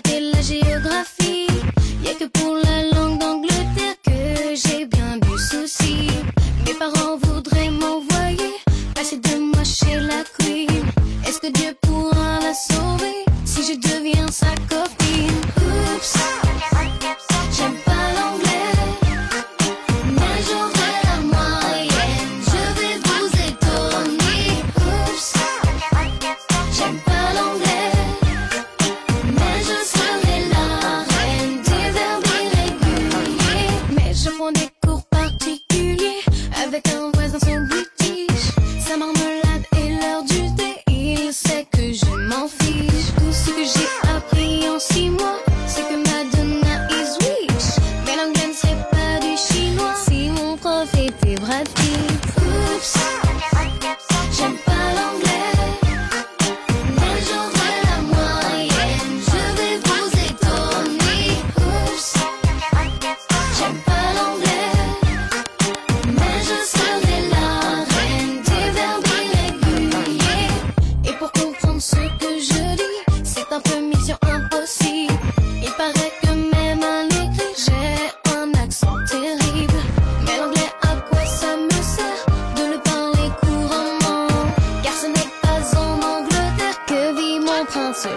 [0.00, 1.46] la géographie.
[2.02, 6.08] Y a que pour la langue d'Angleterre que j'ai bien du souci.
[6.64, 8.54] Mes parents voudraient m'envoyer
[8.94, 10.84] passer de moi chez la queen.
[11.26, 15.40] Est-ce que Dieu pourra la sauver si je deviens sa copine?
[15.58, 16.16] Oups.
[17.54, 18.62] J'aime pas l'anglais.
[26.78, 27.91] J'aime pas l'anglais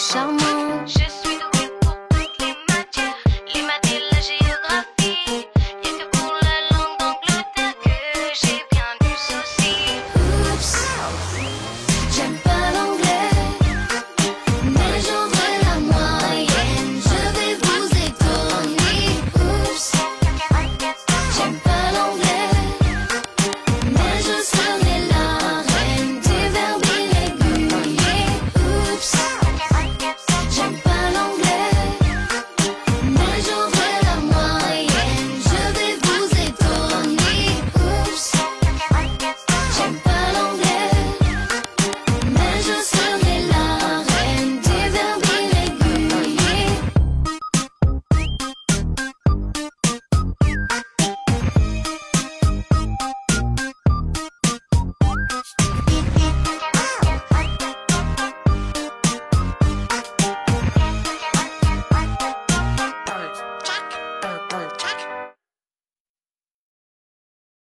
[0.00, 0.86] charmant.
[0.86, 3.14] Je suis doué pour toutes les matières,
[3.54, 5.46] les maths et la géographie.
[5.84, 7.90] Y'a que pour la langue d'Angleterre que
[8.40, 9.74] j'ai bien du souci.
[10.54, 10.72] Oups,
[12.16, 12.49] j'aime pas.